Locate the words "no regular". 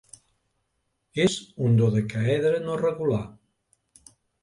2.67-3.25